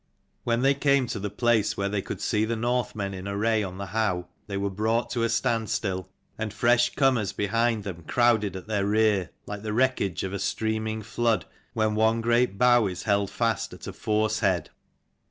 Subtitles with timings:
[0.45, 3.77] When they came to the place where they could see the Northmen in array on
[3.77, 8.65] the howe, they were brought to a standstill: and fresh comers behind them crowded at
[8.65, 13.29] their rear, like the wreckage of a streaming flood, when one great bough is held
[13.29, 14.71] fast at a force head.